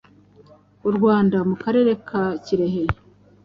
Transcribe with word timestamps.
u 0.87 0.89
Rwanda 0.95 1.37
mu 1.49 1.55
karere 1.63 1.91
ka 2.07 2.23
Kirehe, 2.45 2.83